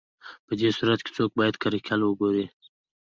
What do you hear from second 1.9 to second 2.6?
وکړي